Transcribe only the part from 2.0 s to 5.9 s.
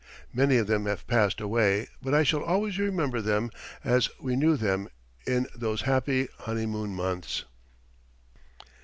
but I shall always remember them as we knew them in those